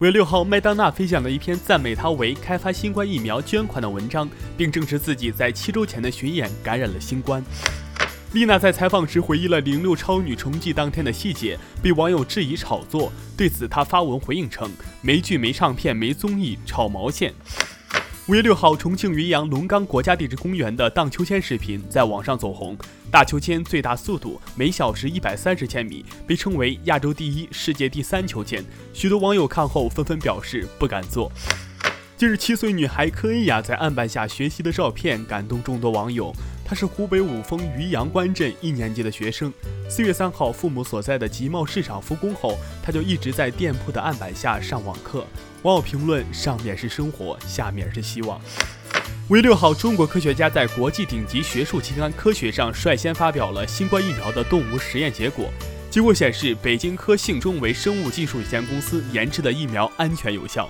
[0.00, 7.42] 五月六号，麦当娜分享了一篇赞美她为开发新冠疫苗捐款的文章，并证实自己在七周前的巡演感染了新冠。
[8.34, 13.10] 丽娜在采访时回忆了零六超女重聚当天的细节，被网友质疑炒作。
[13.38, 14.70] 对此，她发文回应称
[15.00, 17.32] ：“没剧、没唱片、没综艺，炒毛线。”
[18.28, 22.76] 五月六号，重庆云阳龙岗国家地质公园的荡秋千视频在网上走红。
[23.08, 28.64] 大秋千最大速度每小时一百三十千米，被称为亚洲第一、世界第三秋千。
[28.92, 31.30] 许多网友看后纷纷表示不敢坐。
[32.16, 36.34] 近日，七岁女孩柯恩雅在案板下学习的照片感动众多网友。
[36.64, 39.52] 她是湖北武峰渔阳关镇一年级的学生。
[39.86, 45.26] 四月三号，父母所在的集贸市场复工后，她就一直在店铺的案板下上网课。
[45.60, 48.40] 网友评论：上面是生活，下面是希望。
[49.28, 55.50] 五月六号，中国科学家在国际顶级学术期刊《科学》上率先发表了新冠疫苗的动物实验结果。
[55.90, 60.66] 结果显示，北京科信中维生物技术有限公司研制的疫苗安全有效。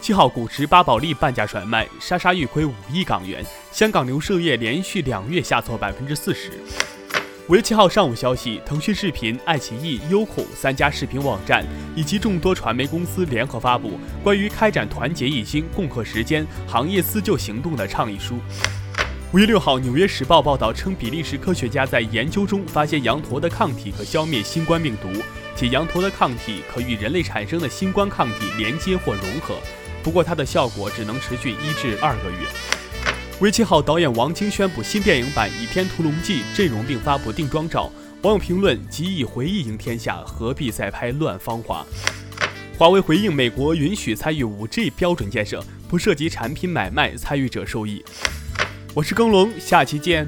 [0.00, 3.44] 七号，股市巴宝莉半价甩卖，莎莎预亏五亿港元。
[3.70, 6.52] 香港零售业连续两月下挫百分之四十。
[7.48, 11.64] 五月七号上午消息，腾讯视频、爱奇艺、优酷三家视频网站
[11.96, 18.38] 以及众多传媒公司联合发布关于开展团结一心、共克时艰行业自救行动的倡议书。
[19.32, 25.08] 五月六号，《纽约时报》报道称，比利时科学家在研究中发现羊驼的抗体可消灭新冠病毒，
[25.54, 29.54] 且羊驼的抗体可与人类产生的新冠抗体连接或融合，
[30.08, 32.48] 不过它的效果只能持续一至二个月。
[33.40, 37.92] 为七号，导演王晶宣布新电影版《倚天屠龙记》阵容，并发布定妆照。
[38.22, 41.84] 网友评论：即以回忆赢天下，何必再拍乱芳华？
[42.78, 48.02] 华为回应美国允许参与 5G 标准建设，不涉及产品买卖，参与者受益。
[48.94, 50.26] 我是耕龙，下期见。